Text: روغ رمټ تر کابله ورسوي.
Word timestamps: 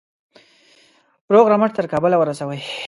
روغ 1.33 1.45
رمټ 1.53 1.71
تر 1.77 1.85
کابله 1.91 2.15
ورسوي. 2.19 2.59